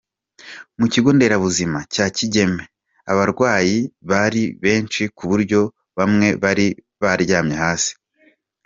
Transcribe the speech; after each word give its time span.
Mu 0.79 0.85
kigo 0.93 1.09
nderabuzima 1.15 1.79
cya 1.93 2.05
Kigeme 2.15 2.63
abarwayi 3.11 3.77
bari 4.09 4.43
benshi 4.63 5.03
ku 5.17 5.23
buryo 5.29 5.61
bamwe 5.97 6.27
bari 6.43 6.65
baryamye 7.01 7.55
hasi. 7.63 7.91